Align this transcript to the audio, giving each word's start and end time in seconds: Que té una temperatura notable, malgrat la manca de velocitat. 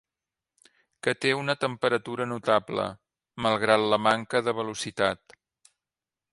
Que 1.07 1.13
té 1.25 1.33
una 1.39 1.55
temperatura 1.65 2.27
notable, 2.31 2.87
malgrat 3.47 3.87
la 3.95 4.03
manca 4.09 4.45
de 4.49 4.59
velocitat. 4.65 5.41